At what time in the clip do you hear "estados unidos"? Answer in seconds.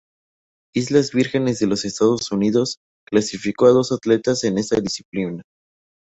1.85-2.79